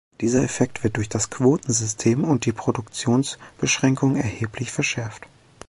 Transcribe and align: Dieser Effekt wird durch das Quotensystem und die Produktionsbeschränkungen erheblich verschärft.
Dieser 0.19 0.41
Effekt 0.43 0.83
wird 0.83 0.97
durch 0.97 1.09
das 1.09 1.29
Quotensystem 1.29 2.23
und 2.23 2.47
die 2.47 2.53
Produktionsbeschränkungen 2.53 4.15
erheblich 4.15 4.71
verschärft. 4.71 5.27